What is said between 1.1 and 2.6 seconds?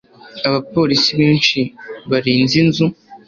benshi barinze